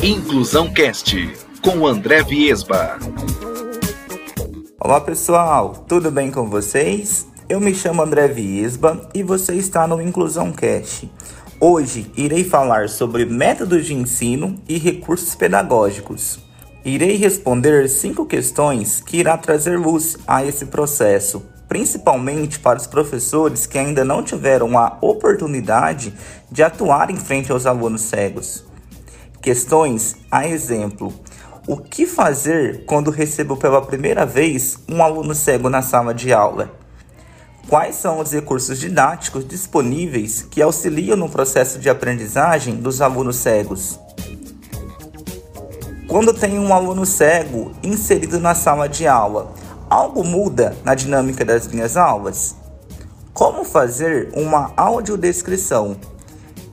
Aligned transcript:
Inclusão 0.00 0.72
Cast 0.72 1.28
com 1.60 1.84
André 1.84 2.22
Viesba. 2.22 2.98
Olá 4.78 5.00
pessoal, 5.00 5.84
tudo 5.88 6.08
bem 6.08 6.30
com 6.30 6.48
vocês? 6.48 7.26
Eu 7.48 7.58
me 7.58 7.74
chamo 7.74 8.00
André 8.00 8.28
Viesba 8.28 9.08
e 9.12 9.24
você 9.24 9.54
está 9.56 9.88
no 9.88 10.00
Inclusão 10.00 10.52
Cast. 10.52 11.10
Hoje 11.58 12.12
irei 12.16 12.44
falar 12.44 12.88
sobre 12.88 13.24
métodos 13.24 13.86
de 13.86 13.92
ensino 13.92 14.54
e 14.68 14.78
recursos 14.78 15.34
pedagógicos. 15.34 16.38
Irei 16.84 17.16
responder 17.16 17.88
cinco 17.88 18.26
questões 18.26 19.00
que 19.00 19.16
irá 19.16 19.36
trazer 19.36 19.76
luz 19.76 20.16
a 20.28 20.44
esse 20.44 20.66
processo, 20.66 21.42
principalmente 21.66 22.60
para 22.60 22.78
os 22.78 22.86
professores 22.86 23.66
que 23.66 23.78
ainda 23.78 24.04
não 24.04 24.22
tiveram 24.22 24.78
a 24.78 24.96
oportunidade 25.00 26.14
de 26.52 26.62
atuar 26.62 27.10
em 27.10 27.16
frente 27.16 27.50
aos 27.50 27.66
alunos 27.66 28.02
cegos. 28.02 28.69
Questões 29.42 30.16
a 30.30 30.46
exemplo: 30.46 31.10
o 31.66 31.78
que 31.78 32.06
fazer 32.06 32.84
quando 32.84 33.10
recebo 33.10 33.56
pela 33.56 33.80
primeira 33.80 34.26
vez 34.26 34.78
um 34.86 35.02
aluno 35.02 35.34
cego 35.34 35.70
na 35.70 35.80
sala 35.80 36.12
de 36.12 36.30
aula? 36.30 36.70
Quais 37.66 37.96
são 37.96 38.18
os 38.18 38.32
recursos 38.32 38.78
didáticos 38.78 39.46
disponíveis 39.46 40.42
que 40.42 40.60
auxiliam 40.60 41.16
no 41.16 41.28
processo 41.28 41.78
de 41.78 41.88
aprendizagem 41.88 42.76
dos 42.76 43.00
alunos 43.00 43.36
cegos? 43.36 43.98
Quando 46.06 46.34
tem 46.34 46.58
um 46.58 46.74
aluno 46.74 47.06
cego 47.06 47.72
inserido 47.82 48.38
na 48.38 48.54
sala 48.54 48.88
de 48.90 49.06
aula, 49.06 49.54
algo 49.88 50.22
muda 50.22 50.76
na 50.84 50.94
dinâmica 50.94 51.46
das 51.46 51.66
minhas 51.66 51.96
aulas? 51.96 52.56
Como 53.32 53.64
fazer 53.64 54.30
uma 54.34 54.70
audiodescrição? 54.76 55.96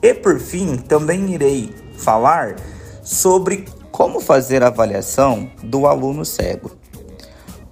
E 0.02 0.12
por 0.12 0.38
fim, 0.38 0.76
também 0.76 1.32
irei 1.32 1.87
falar 1.98 2.56
sobre 3.02 3.66
como 3.90 4.20
fazer 4.20 4.62
a 4.62 4.68
avaliação 4.68 5.50
do 5.62 5.86
aluno 5.86 6.24
cego. 6.24 6.70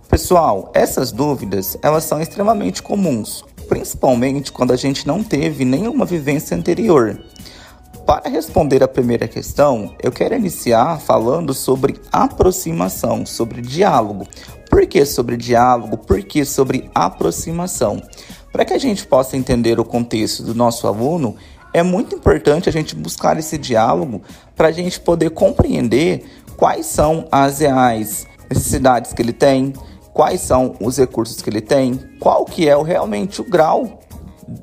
Pessoal, 0.08 0.70
essas 0.74 1.12
dúvidas 1.12 1.78
elas 1.82 2.04
são 2.04 2.20
extremamente 2.20 2.82
comuns, 2.82 3.44
principalmente 3.68 4.52
quando 4.52 4.72
a 4.72 4.76
gente 4.76 5.06
não 5.06 5.22
teve 5.22 5.64
nenhuma 5.64 6.04
vivência 6.04 6.56
anterior. 6.56 7.18
Para 8.06 8.28
responder 8.28 8.84
a 8.84 8.88
primeira 8.88 9.26
questão, 9.26 9.94
eu 10.00 10.12
quero 10.12 10.34
iniciar 10.34 11.00
falando 11.00 11.52
sobre 11.52 12.00
aproximação, 12.12 13.26
sobre 13.26 13.60
diálogo. 13.60 14.26
Por 14.70 14.86
que 14.86 15.04
sobre 15.04 15.36
diálogo? 15.36 15.98
Por 15.98 16.22
que 16.22 16.44
sobre 16.44 16.88
aproximação? 16.94 18.00
Para 18.52 18.64
que 18.64 18.72
a 18.72 18.78
gente 18.78 19.04
possa 19.04 19.36
entender 19.36 19.80
o 19.80 19.84
contexto 19.84 20.44
do 20.44 20.54
nosso 20.54 20.86
aluno, 20.86 21.36
é 21.76 21.82
muito 21.82 22.16
importante 22.16 22.70
a 22.70 22.72
gente 22.72 22.94
buscar 22.94 23.38
esse 23.38 23.58
diálogo 23.58 24.22
para 24.56 24.68
a 24.68 24.72
gente 24.72 24.98
poder 24.98 25.28
compreender 25.28 26.24
quais 26.56 26.86
são 26.86 27.28
as 27.30 27.58
reais 27.58 28.26
necessidades 28.48 29.12
que 29.12 29.20
ele 29.20 29.34
tem, 29.34 29.74
quais 30.14 30.40
são 30.40 30.74
os 30.80 30.96
recursos 30.96 31.42
que 31.42 31.50
ele 31.50 31.60
tem, 31.60 32.00
qual 32.18 32.46
que 32.46 32.66
é 32.66 32.82
realmente 32.82 33.42
o 33.42 33.44
grau 33.44 34.00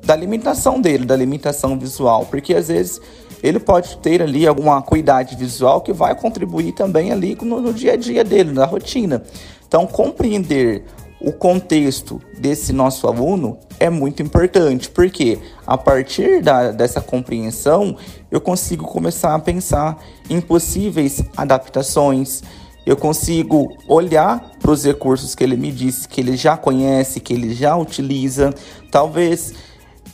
da 0.04 0.16
limitação 0.16 0.80
dele, 0.80 1.04
da 1.04 1.14
limitação 1.14 1.78
visual, 1.78 2.26
porque 2.26 2.52
às 2.52 2.66
vezes 2.66 3.00
ele 3.40 3.60
pode 3.60 3.96
ter 3.98 4.20
ali 4.20 4.44
alguma 4.44 4.78
acuidade 4.78 5.36
visual 5.36 5.82
que 5.82 5.92
vai 5.92 6.16
contribuir 6.16 6.72
também 6.72 7.12
ali 7.12 7.38
no, 7.40 7.60
no 7.60 7.72
dia 7.72 7.92
a 7.92 7.96
dia 7.96 8.24
dele, 8.24 8.50
na 8.50 8.64
rotina. 8.64 9.22
Então, 9.68 9.86
compreender 9.86 10.84
o 11.24 11.32
contexto 11.32 12.20
desse 12.38 12.72
nosso 12.72 13.06
aluno 13.06 13.58
é 13.80 13.88
muito 13.88 14.22
importante, 14.22 14.90
porque 14.90 15.38
a 15.66 15.76
partir 15.76 16.42
da, 16.42 16.70
dessa 16.70 17.00
compreensão 17.00 17.96
eu 18.30 18.40
consigo 18.40 18.84
começar 18.84 19.34
a 19.34 19.38
pensar 19.38 19.98
em 20.28 20.40
possíveis 20.40 21.24
adaptações, 21.36 22.42
eu 22.84 22.96
consigo 22.96 23.74
olhar 23.88 24.52
para 24.60 24.70
os 24.70 24.84
recursos 24.84 25.34
que 25.34 25.42
ele 25.42 25.56
me 25.56 25.72
disse 25.72 26.06
que 26.06 26.20
ele 26.20 26.36
já 26.36 26.56
conhece, 26.56 27.20
que 27.20 27.32
ele 27.32 27.54
já 27.54 27.74
utiliza, 27.74 28.54
talvez 28.90 29.54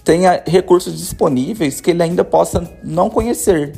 tenha 0.05 0.43
recursos 0.47 0.97
disponíveis 0.97 1.81
que 1.81 1.91
ele 1.91 2.03
ainda 2.03 2.25
possa 2.25 2.71
não 2.85 3.11
conhecer. 3.11 3.73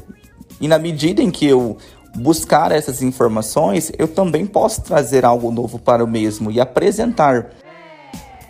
E 0.60 0.68
na 0.68 0.78
medida 0.78 1.22
em 1.22 1.30
que 1.30 1.46
eu 1.46 1.78
buscar 2.14 2.72
essas 2.72 3.02
informações, 3.02 3.90
eu 3.98 4.06
também 4.06 4.46
posso 4.46 4.82
trazer 4.82 5.24
algo 5.24 5.50
novo 5.50 5.78
para 5.78 6.04
o 6.04 6.08
mesmo 6.08 6.50
e 6.50 6.60
apresentar. 6.60 7.50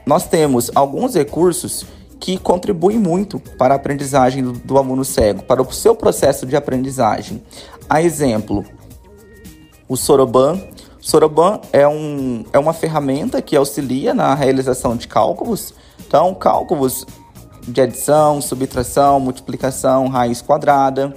Nós 0.05 0.27
temos 0.27 0.71
alguns 0.75 1.15
recursos 1.15 1.87
que 2.19 2.39
contribuem 2.39 2.99
muito 2.99 3.41
para 3.59 3.75
a 3.75 3.77
aprendizagem 3.77 4.43
do, 4.43 4.53
do 4.53 4.79
aluno 4.79 5.05
cego, 5.05 5.43
para 5.43 5.63
o 5.63 5.73
seu 5.73 5.95
processo 5.95 6.47
de 6.47 6.57
aprendizagem. 6.57 7.43
A 7.89 8.03
exemplo, 8.03 8.65
o 9.89 9.97
Soroban. 9.97 10.61
Soroban 11.01 11.61
é, 11.73 11.87
um, 11.87 12.45
é 12.53 12.59
uma 12.59 12.73
ferramenta 12.73 13.43
que 13.43 13.57
auxilia 13.57 14.15
na 14.15 14.35
realização 14.35 14.97
de 14.97 15.09
cálculos. 15.09 15.75
Então, 16.07 16.33
cálculos 16.35 17.05
de 17.67 17.81
adição, 17.81 18.41
subtração, 18.41 19.19
multiplicação, 19.21 20.09
raiz 20.09 20.41
quadrada. 20.41 21.13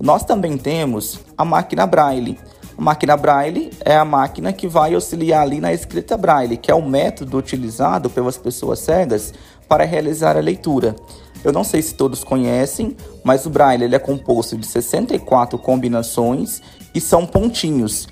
Nós 0.00 0.24
também 0.24 0.56
temos 0.56 1.18
a 1.36 1.44
máquina 1.44 1.86
Braille. 1.86 2.38
A 2.76 2.80
máquina 2.80 3.16
Braille 3.16 3.72
é 3.84 3.96
a 3.96 4.04
máquina 4.04 4.52
que 4.52 4.68
vai 4.68 4.94
auxiliar 4.94 5.42
ali 5.42 5.60
na 5.60 5.72
escrita 5.72 6.16
Braille, 6.16 6.56
que 6.56 6.70
é 6.70 6.74
o 6.74 6.88
método 6.88 7.36
utilizado 7.36 8.08
pelas 8.08 8.38
pessoas 8.38 8.78
cegas 8.78 9.34
para 9.68 9.84
realizar 9.84 10.36
a 10.36 10.40
leitura. 10.40 10.94
Eu 11.42 11.52
não 11.52 11.64
sei 11.64 11.82
se 11.82 11.94
todos 11.94 12.22
conhecem, 12.22 12.96
mas 13.24 13.44
o 13.44 13.50
Braille 13.50 13.84
ele 13.84 13.96
é 13.96 13.98
composto 13.98 14.56
de 14.56 14.66
64 14.66 15.58
combinações 15.58 16.62
e 16.94 17.00
são 17.00 17.26
pontinhos. 17.26 18.06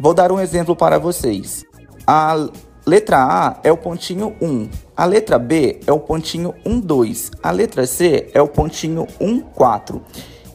Vou 0.00 0.14
dar 0.14 0.32
um 0.32 0.40
exemplo 0.40 0.74
para 0.74 0.98
vocês. 0.98 1.64
A 2.06 2.48
Letra 2.86 3.18
A 3.18 3.60
é 3.64 3.72
o 3.72 3.76
pontinho 3.76 4.36
1, 4.40 4.68
a 4.96 5.04
letra 5.06 5.40
B 5.40 5.80
é 5.88 5.92
o 5.92 5.98
pontinho 5.98 6.54
1, 6.64 6.78
2, 6.78 7.30
a 7.42 7.50
letra 7.50 7.84
C 7.84 8.30
é 8.32 8.40
o 8.40 8.46
pontinho 8.46 9.08
1, 9.20 9.40
4 9.40 10.00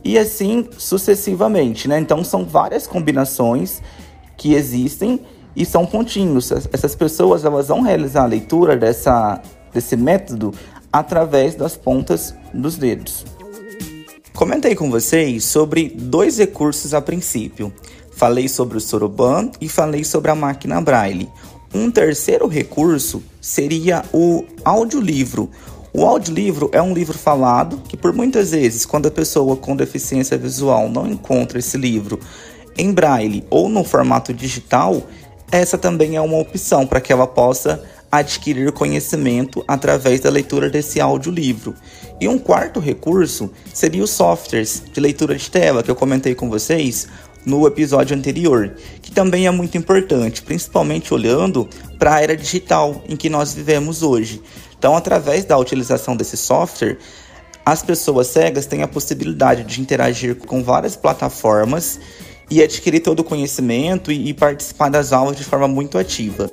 e 0.04 0.18
assim 0.18 0.68
sucessivamente, 0.78 1.88
né? 1.88 2.00
Então 2.00 2.24
são 2.24 2.46
várias 2.46 2.88
combinações 2.88 3.82
que 4.38 4.54
existem 4.54 5.20
e 5.56 5.66
são 5.66 5.86
pontinhos. 5.86 6.52
Essas 6.72 6.96
pessoas 6.96 7.46
elas 7.46 7.68
vão 7.68 7.82
realizar 7.82 8.24
a 8.24 8.28
leitura 8.28 8.76
dessa, 8.76 9.42
desse 9.74 9.96
método 9.96 10.54
através 10.92 11.56
das 11.56 11.76
pontas 11.78 12.34
dos 12.54 12.78
dedos. 12.78 13.26
Comentei 14.34 14.76
com 14.76 14.90
vocês 14.90 15.46
sobre 15.46 15.90
dois 15.90 16.38
recursos 16.38 16.94
a 16.94 17.02
princípio. 17.02 17.72
Falei 18.12 18.48
sobre 18.48 18.78
o 18.78 18.82
Soroban 18.82 19.52
e 19.60 19.70
falei 19.70 20.04
sobre 20.04 20.32
a 20.32 20.36
máquina 20.36 20.82
Braille. 20.82 21.30
Um 21.74 21.90
terceiro 21.90 22.48
recurso 22.48 23.24
seria 23.40 24.04
o 24.14 24.44
audiolivro. 24.66 25.50
O 25.94 26.06
audiolivro 26.06 26.70
é 26.72 26.82
um 26.82 26.94
livro 26.94 27.18
falado 27.18 27.82
que, 27.88 27.98
por 27.98 28.14
muitas 28.14 28.52
vezes, 28.52 28.86
quando 28.86 29.08
a 29.08 29.12
pessoa 29.12 29.58
com 29.58 29.76
deficiência 29.76 30.38
visual 30.38 30.88
não 30.88 31.06
encontra 31.06 31.60
esse 31.60 31.78
livro 31.78 32.18
em 32.78 32.94
braille 32.94 33.44
ou 33.50 33.68
no 33.68 33.84
formato 33.84 34.34
digital, 34.34 35.04
essa 35.52 35.78
também 35.78 36.16
é 36.16 36.22
uma 36.22 36.38
opção 36.38 36.88
para 36.88 37.02
que 37.02 37.12
ela 37.12 37.28
possa 37.28 37.84
adquirir 38.10 38.72
conhecimento 38.72 39.64
através 39.68 40.22
da 40.22 40.30
leitura 40.30 40.70
desse 40.70 41.02
audiolivro. 41.02 41.76
E 42.22 42.28
um 42.28 42.40
quarto 42.40 42.80
recurso 42.80 43.52
seria 43.74 44.04
os 44.04 44.12
softwares 44.12 44.82
de 44.94 45.00
leitura 45.02 45.36
de 45.36 45.52
tela 45.52 45.84
que 45.84 45.92
eu 45.92 45.96
comentei 45.96 46.34
com 46.34 46.50
vocês, 46.50 47.08
no 47.46 47.66
episódio 47.66 48.16
anterior, 48.16 48.76
que 49.02 49.12
também 49.12 49.48
é 49.48 49.52
muito 49.52 49.78
importante, 49.78 50.42
principalmente 50.42 51.14
olhando 51.14 51.68
para 51.98 52.16
a 52.16 52.22
era 52.22 52.38
digital 52.38 53.04
em 53.10 53.16
que 53.16 53.30
nós 53.30 53.54
vivemos 53.54 54.04
hoje. 54.04 54.42
Então, 54.82 54.96
através 54.96 55.46
da 55.46 55.56
utilização 55.60 56.16
desse 56.16 56.36
software, 56.36 56.98
as 57.64 57.84
pessoas 57.84 58.26
cegas 58.26 58.66
têm 58.66 58.82
a 58.82 58.88
possibilidade 58.88 59.64
de 59.64 59.80
interagir 59.80 60.36
com 60.36 60.64
várias 60.64 60.96
plataformas 60.96 62.00
e 62.50 62.64
adquirir 62.64 63.00
todo 63.00 63.20
o 63.20 63.24
conhecimento 63.24 64.12
e 64.12 64.34
participar 64.34 64.90
das 64.90 65.14
aulas 65.14 65.38
de 65.38 65.44
forma 65.44 65.68
muito 65.68 66.00
ativa. 66.00 66.50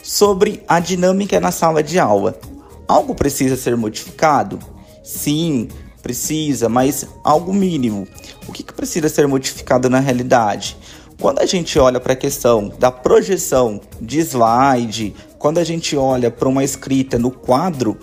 Sobre 0.00 0.62
a 0.68 0.78
dinâmica 0.78 1.40
na 1.40 1.50
sala 1.50 1.82
de 1.82 1.98
aula. 1.98 2.38
Algo 2.86 3.16
precisa 3.16 3.56
ser 3.56 3.76
modificado? 3.76 4.60
Sim, 5.02 5.66
precisa, 6.00 6.68
mas 6.68 7.04
algo 7.24 7.52
mínimo. 7.52 8.06
O 8.46 8.52
que, 8.52 8.62
que 8.62 8.72
precisa 8.72 9.08
ser 9.08 9.26
modificado 9.26 9.90
na 9.90 9.98
realidade? 9.98 10.76
Quando 11.20 11.38
a 11.40 11.46
gente 11.46 11.78
olha 11.78 11.98
para 11.98 12.12
a 12.12 12.16
questão 12.16 12.68
da 12.78 12.92
projeção 12.92 13.80
de 14.00 14.20
slide, 14.20 15.14
quando 15.38 15.58
a 15.58 15.64
gente 15.64 15.96
olha 15.96 16.30
para 16.30 16.48
uma 16.48 16.62
escrita 16.62 17.18
no 17.18 17.30
quadro, 17.30 17.98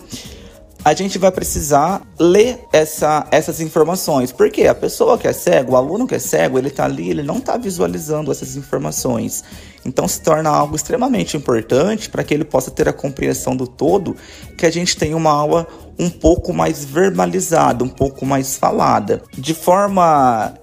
a 0.86 0.94
gente 0.94 1.18
vai 1.18 1.32
precisar 1.32 2.02
ler 2.20 2.60
essa, 2.74 3.26
essas 3.32 3.62
informações. 3.62 4.32
Porque 4.32 4.68
a 4.68 4.76
pessoa 4.76 5.18
que 5.18 5.28
é 5.28 5.34
cego, 5.34 5.74
o 5.74 5.76
aluno 5.78 6.06
que 6.06 6.16
é 6.16 6.20
cego, 6.20 6.58
ele 6.58 6.68
está 6.68 6.84
ali, 6.84 7.10
ele 7.10 7.24
não 7.24 7.38
está 7.38 7.56
visualizando 7.56 8.32
essas 8.32 8.56
informações. 8.58 9.44
Então 9.86 10.08
se 10.08 10.22
torna 10.22 10.50
algo 10.50 10.76
extremamente 10.76 11.38
importante 11.38 12.10
para 12.10 12.24
que 12.24 12.34
ele 12.34 12.44
possa 12.44 12.70
ter 12.70 12.90
a 12.90 12.94
compreensão 12.94 13.56
do 13.56 13.68
todo, 13.68 14.16
que 14.58 14.66
a 14.66 14.72
gente 14.72 14.98
tenha 14.98 15.16
uma 15.16 15.32
aula 15.32 15.68
um 15.98 16.10
pouco 16.10 16.54
mais 16.54 16.84
verbalizada, 16.84 17.84
um 17.84 17.90
pouco 17.90 18.26
mais 18.26 18.58
falada. 18.58 19.22
De 19.38 19.54
forma 19.54 20.54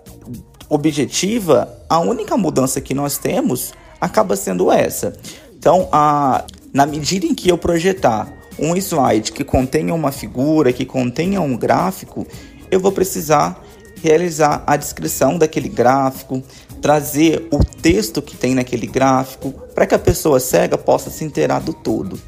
objetiva, 0.71 1.77
a 1.89 1.99
única 1.99 2.37
mudança 2.37 2.81
que 2.81 2.95
nós 2.95 3.19
temos 3.19 3.75
acaba 4.01 4.37
sendo 4.37 4.71
essa. 4.71 5.13
Então, 5.59 5.89
a, 5.93 6.45
na 6.73 6.87
medida 6.87 7.27
em 7.27 7.35
que 7.35 7.49
eu 7.49 7.59
projetar 7.59 8.33
um 8.59 8.77
slide 8.77 9.33
que 9.33 9.43
contenha 9.43 9.93
uma 9.93 10.13
figura, 10.13 10.73
que 10.73 10.87
contenha 10.87 11.41
um 11.41 11.57
gráfico, 11.57 12.27
eu 12.71 12.79
vou 12.79 12.93
precisar 12.93 13.63
realizar 14.03 14.63
a 14.67 14.77
descrição 14.77 15.37
daquele 15.37 15.69
gráfico, 15.69 16.43
trazer 16.81 17.47
o 17.51 17.63
texto 17.63 18.23
que 18.23 18.37
tem 18.37 18.55
naquele 18.55 18.87
gráfico, 18.87 19.53
para 19.75 19.87
que 19.87 19.95
a 19.95 19.99
pessoa 19.99 20.41
cega 20.41 20.79
possa 20.79 21.11
se 21.11 21.25
inteirar 21.25 21.61
do 21.61 21.75
todo. 21.75 22.19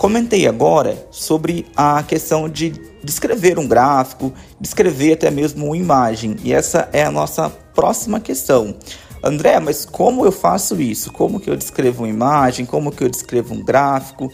Comentei 0.00 0.48
agora 0.48 1.06
sobre 1.10 1.66
a 1.76 2.02
questão 2.02 2.48
de 2.48 2.70
descrever 3.04 3.58
um 3.58 3.68
gráfico, 3.68 4.32
descrever 4.58 5.12
até 5.12 5.30
mesmo 5.30 5.66
uma 5.66 5.76
imagem, 5.76 6.36
e 6.42 6.54
essa 6.54 6.88
é 6.90 7.04
a 7.04 7.10
nossa 7.10 7.50
próxima 7.50 8.18
questão. 8.18 8.74
André, 9.22 9.60
mas 9.60 9.84
como 9.84 10.24
eu 10.24 10.32
faço 10.32 10.80
isso? 10.80 11.12
Como 11.12 11.38
que 11.38 11.50
eu 11.50 11.54
descrevo 11.54 12.04
uma 12.04 12.08
imagem? 12.08 12.64
Como 12.64 12.90
que 12.90 13.04
eu 13.04 13.10
descrevo 13.10 13.52
um 13.52 13.62
gráfico? 13.62 14.32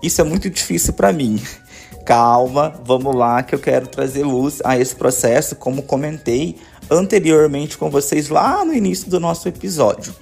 Isso 0.00 0.20
é 0.20 0.24
muito 0.24 0.48
difícil 0.48 0.92
para 0.92 1.12
mim. 1.12 1.42
Calma, 2.06 2.80
vamos 2.84 3.12
lá 3.12 3.42
que 3.42 3.56
eu 3.56 3.58
quero 3.58 3.88
trazer 3.88 4.22
luz 4.22 4.60
a 4.64 4.78
esse 4.78 4.94
processo, 4.94 5.56
como 5.56 5.82
comentei 5.82 6.58
anteriormente 6.88 7.76
com 7.76 7.90
vocês 7.90 8.28
lá 8.28 8.64
no 8.64 8.72
início 8.72 9.10
do 9.10 9.18
nosso 9.18 9.48
episódio. 9.48 10.14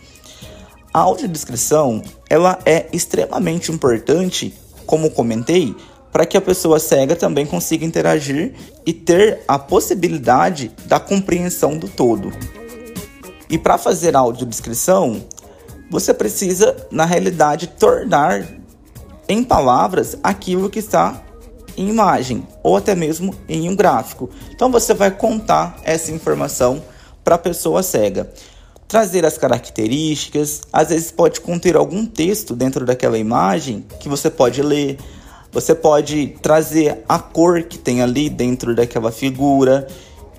A 0.91 1.01
audiodescrição, 1.01 2.03
ela 2.31 2.59
é 2.65 2.87
extremamente 2.95 3.71
importante, 3.71 4.55
como 4.87 5.11
comentei, 5.11 5.75
para 6.12 6.25
que 6.25 6.37
a 6.37 6.41
pessoa 6.41 6.79
cega 6.79 7.15
também 7.15 7.44
consiga 7.44 7.85
interagir 7.85 8.55
e 8.87 8.93
ter 8.93 9.41
a 9.47 9.59
possibilidade 9.59 10.71
da 10.87 10.99
compreensão 10.99 11.77
do 11.77 11.88
todo. 11.88 12.33
E 13.50 13.59
para 13.59 13.77
fazer 13.77 14.17
a 14.17 14.21
audiodescrição, 14.21 15.23
você 15.91 16.15
precisa, 16.15 16.75
na 16.91 17.05
realidade, 17.05 17.67
tornar 17.67 18.47
em 19.29 19.44
palavras 19.44 20.17
aquilo 20.23 20.71
que 20.71 20.79
está 20.79 21.23
em 21.77 21.88
imagem 21.88 22.47
ou 22.62 22.77
até 22.77 22.94
mesmo 22.94 23.35
em 23.49 23.69
um 23.69 23.77
gráfico. 23.77 24.31
Então 24.50 24.71
você 24.71 24.94
vai 24.94 25.11
contar 25.11 25.79
essa 25.85 26.11
informação 26.11 26.83
para 27.23 27.35
a 27.35 27.38
pessoa 27.38 27.83
cega. 27.83 28.33
Trazer 28.97 29.27
as 29.27 29.37
características, 29.37 30.63
às 30.73 30.89
vezes 30.89 31.11
pode 31.11 31.43
conter 31.43 31.77
algum 31.77 32.07
texto 32.07 32.57
dentro 32.57 32.87
daquela 32.87 33.19
imagem 33.19 33.85
que 34.01 34.09
você 34.09 34.31
pode 34.31 34.63
ler. 34.63 34.97
Você 35.53 35.75
pode 35.75 36.29
trazer 36.41 37.05
a 37.07 37.19
cor 37.19 37.63
que 37.65 37.77
tem 37.77 38.01
ali 38.01 38.31
dentro 38.31 38.75
daquela 38.75 39.13
figura, 39.13 39.87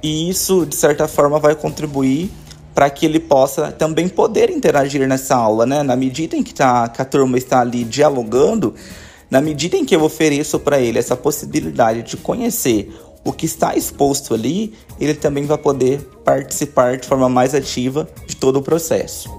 e 0.01 0.27
isso 0.27 0.65
de 0.65 0.75
certa 0.75 1.07
forma 1.07 1.37
vai 1.37 1.53
contribuir 1.53 2.31
para 2.73 2.89
que 2.89 3.05
ele 3.05 3.19
possa 3.19 3.71
também 3.71 4.09
poder 4.09 4.49
interagir 4.49 5.07
nessa 5.07 5.35
aula, 5.35 5.63
né? 5.63 5.83
Na 5.83 5.95
medida 5.95 6.35
em 6.35 6.41
que, 6.41 6.55
tá, 6.55 6.89
que 6.89 6.99
a 6.99 7.05
turma 7.05 7.37
está 7.37 7.59
ali 7.59 7.83
dialogando, 7.83 8.73
na 9.29 9.39
medida 9.39 9.77
em 9.77 9.85
que 9.85 9.95
eu 9.95 10.01
ofereço 10.01 10.57
para 10.57 10.79
ele 10.79 10.97
essa 10.97 11.15
possibilidade 11.15 12.01
de 12.01 12.17
conhecer 12.17 12.91
o 13.27 13.33
que 13.33 13.45
está 13.45 13.75
exposto 13.75 14.33
ali, 14.33 14.73
ele 14.97 15.13
também 15.13 15.45
vai 15.45 15.57
poder 15.57 15.99
participar 16.23 16.95
de 16.95 17.05
forma 17.05 17.27
mais 17.27 17.53
ativa 17.53 18.07
de 18.25 18.37
todo 18.37 18.59
o 18.59 18.61
processo. 18.61 19.29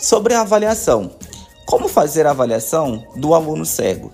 Sobre 0.00 0.34
a 0.34 0.40
avaliação. 0.40 1.12
Como 1.64 1.86
fazer 1.86 2.26
a 2.26 2.30
avaliação 2.30 3.04
do 3.14 3.34
aluno 3.34 3.64
cego? 3.64 4.12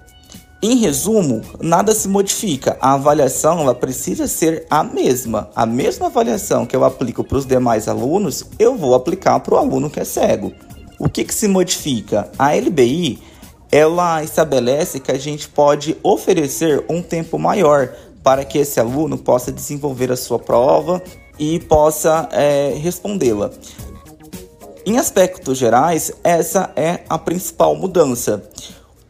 Em 0.62 0.76
resumo, 0.76 1.40
nada 1.62 1.94
se 1.94 2.08
modifica. 2.08 2.76
A 2.78 2.92
avaliação 2.92 3.60
ela 3.60 3.74
precisa 3.74 4.26
ser 4.26 4.66
a 4.68 4.84
mesma. 4.84 5.48
A 5.56 5.64
mesma 5.64 6.06
avaliação 6.06 6.66
que 6.66 6.76
eu 6.76 6.84
aplico 6.84 7.24
para 7.24 7.38
os 7.38 7.46
demais 7.46 7.88
alunos, 7.88 8.44
eu 8.58 8.76
vou 8.76 8.94
aplicar 8.94 9.40
para 9.40 9.54
o 9.54 9.58
aluno 9.58 9.88
que 9.88 10.00
é 10.00 10.04
cego. 10.04 10.52
O 10.98 11.08
que, 11.08 11.24
que 11.24 11.34
se 11.34 11.48
modifica? 11.48 12.30
A 12.38 12.54
LBI 12.54 13.18
ela 13.70 14.22
estabelece 14.22 15.00
que 15.00 15.10
a 15.10 15.18
gente 15.18 15.48
pode 15.48 15.96
oferecer 16.02 16.84
um 16.88 17.02
tempo 17.02 17.38
maior 17.38 17.92
para 18.26 18.44
que 18.44 18.58
esse 18.58 18.80
aluno 18.80 19.16
possa 19.16 19.52
desenvolver 19.52 20.10
a 20.10 20.16
sua 20.16 20.36
prova 20.36 21.00
e 21.38 21.60
possa 21.60 22.28
é, 22.32 22.74
respondê-la. 22.76 23.52
Em 24.84 24.98
aspectos 24.98 25.56
gerais, 25.56 26.10
essa 26.24 26.72
é 26.74 27.04
a 27.08 27.18
principal 27.18 27.76
mudança. 27.76 28.42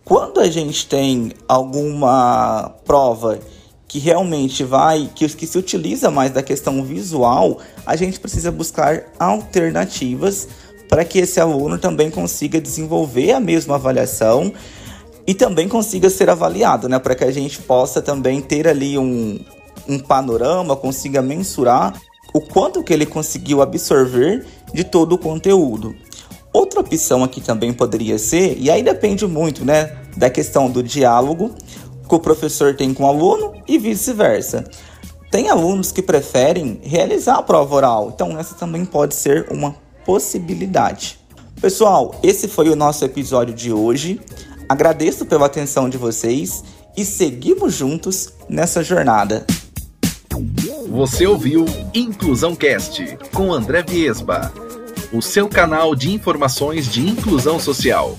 Quando 0.05 0.39
a 0.39 0.51
gente 0.51 0.87
tem 0.87 1.33
alguma 1.49 2.75
prova 2.85 3.39
que 3.89 3.99
realmente 3.99 4.63
vai, 4.63 5.11
que, 5.15 5.27
que 5.31 5.47
se 5.47 5.57
utiliza 5.57 6.11
mais 6.11 6.31
da 6.31 6.43
questão 6.43 6.85
visual, 6.85 7.57
a 7.87 7.97
gente 7.97 8.21
precisa 8.21 8.53
buscar 8.53 9.05
alternativas 9.19 10.47
para 10.91 11.07
que 11.07 11.21
esse 11.21 11.41
aluno 11.41 11.79
também 11.79 12.11
consiga 12.11 12.61
desenvolver 12.61 13.33
a 13.33 13.41
mesma 13.41 13.77
avaliação 13.77 14.53
e 15.27 15.35
também 15.35 15.69
consiga 15.69 16.09
ser 16.09 16.31
avaliado, 16.31 16.89
né? 16.89 16.99
Para 16.99 17.15
que 17.15 17.25
a 17.25 17.31
gente 17.31 17.61
possa 17.61 18.01
também 18.01 18.41
ter 18.41 18.69
ali 18.69 18.97
um, 18.97 19.41
um 19.89 19.99
panorama, 19.99 20.77
consiga 20.77 21.21
mensurar 21.21 22.01
o 22.33 22.41
quanto 22.41 22.83
que 22.83 22.93
ele 22.93 23.07
conseguiu 23.07 23.63
absorver 23.63 24.47
de 24.73 24.85
todo 24.85 25.15
o 25.15 25.19
conteúdo. 25.19 25.95
Outra 26.53 26.81
opção 26.81 27.23
aqui 27.23 27.41
também 27.41 27.73
poderia 27.73 28.19
ser, 28.19 28.57
e 28.59 28.71
aí 28.71 28.83
depende 28.83 29.27
muito, 29.27 29.65
né, 29.65 29.97
da 30.17 30.31
questão 30.31 30.71
do 30.71 30.83
diálogo 30.83 31.55
que 32.09 32.15
o 32.15 32.21
professor 32.21 32.75
tem 32.75 32.95
com 32.95 33.05
o 33.05 33.07
aluno 33.07 33.53
e 33.67 33.79
vice-versa. 33.79 34.65
Tem 35.31 35.51
alunos 35.51 35.93
que 35.93 36.01
preferem 36.01 36.81
realizar 36.83 37.37
a 37.37 37.43
prova 37.43 37.75
oral, 37.75 38.13
então 38.15 38.39
essa 38.39 38.55
também 38.55 38.85
pode 38.85 39.15
ser 39.15 39.49
uma 39.51 39.75
possibilidade. 40.05 41.19
Pessoal, 41.61 42.15
esse 42.23 42.49
foi 42.49 42.69
o 42.69 42.77
nosso 42.77 43.05
episódio 43.05 43.55
de 43.55 43.73
hoje. 43.73 44.21
Agradeço 44.69 45.25
pela 45.27 45.47
atenção 45.47 45.89
de 45.89 45.97
vocês 45.97 46.65
e 46.97 47.05
seguimos 47.05 47.75
juntos 47.75 48.33
nessa 48.49 48.83
jornada. 48.83 49.47
Você 50.89 51.27
ouviu 51.27 51.65
Inclusão 51.95 52.57
Cast 52.57 53.19
com 53.33 53.53
André 53.53 53.83
Viesba, 53.83 54.53
o 55.13 55.23
seu 55.23 55.49
canal 55.49 55.95
de 55.95 56.13
informações 56.13 56.87
de 56.87 57.07
inclusão 57.07 57.61
social. 57.61 58.19